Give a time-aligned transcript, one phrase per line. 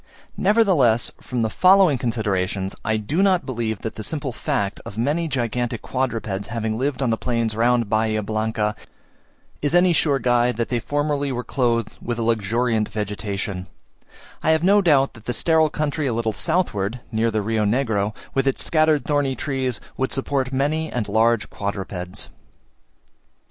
[0.35, 5.27] Nevertheless, from the following considerations, I do not believe that the simple fact of many
[5.27, 8.75] gigantic quadrupeds having lived on the plains round Bahia Blanca,
[9.61, 13.67] is any sure guide that they formerly were clothed with a luxuriant vegetation:
[14.41, 18.15] I have no doubt that the sterile country a little southward, near the Rio Negro,
[18.33, 22.27] with its scattered thorny trees, would support many and large quadrupeds.